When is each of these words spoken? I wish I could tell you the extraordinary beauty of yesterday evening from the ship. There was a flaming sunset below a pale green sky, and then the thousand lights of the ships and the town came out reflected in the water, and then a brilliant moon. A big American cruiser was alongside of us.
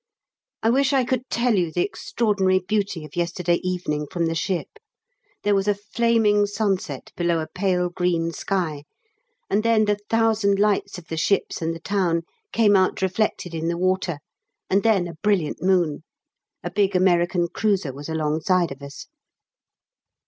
I 0.63 0.71
wish 0.71 0.93
I 0.93 1.03
could 1.03 1.29
tell 1.29 1.53
you 1.59 1.71
the 1.71 1.85
extraordinary 1.85 2.57
beauty 2.57 3.05
of 3.05 3.15
yesterday 3.15 3.57
evening 3.61 4.07
from 4.09 4.25
the 4.25 4.33
ship. 4.33 4.79
There 5.43 5.53
was 5.53 5.67
a 5.67 5.75
flaming 5.75 6.47
sunset 6.47 7.11
below 7.15 7.37
a 7.39 7.45
pale 7.45 7.87
green 7.89 8.31
sky, 8.31 8.85
and 9.47 9.61
then 9.61 9.85
the 9.85 9.99
thousand 10.09 10.57
lights 10.57 10.97
of 10.97 11.05
the 11.05 11.17
ships 11.17 11.61
and 11.61 11.75
the 11.75 11.79
town 11.79 12.23
came 12.51 12.75
out 12.75 13.03
reflected 13.03 13.53
in 13.53 13.67
the 13.67 13.77
water, 13.77 14.17
and 14.71 14.81
then 14.81 15.07
a 15.07 15.13
brilliant 15.21 15.61
moon. 15.61 16.01
A 16.63 16.71
big 16.71 16.95
American 16.95 17.47
cruiser 17.47 17.93
was 17.93 18.09
alongside 18.09 18.71
of 18.71 18.81
us. 18.81 19.05